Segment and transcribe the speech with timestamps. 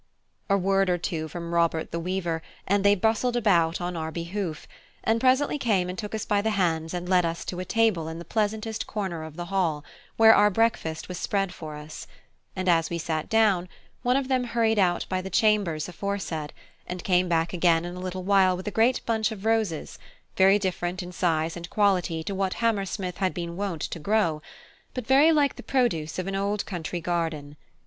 [0.49, 4.67] A word or two from Robert the weaver, and they bustled about on our behoof,
[5.03, 8.07] and presently came and took us by the hands and led us to a table
[8.07, 9.83] in the pleasantest corner of the hall,
[10.17, 12.07] where our breakfast was spread for us;
[12.55, 13.69] and, as we sat down,
[14.01, 16.51] one of them hurried out by the chambers aforesaid,
[16.87, 19.99] and came back again in a little while with a great bunch of roses,
[20.35, 24.41] very different in size and quality to what Hammersmith had been wont to grow,
[24.95, 27.55] but very like the produce of an old country garden.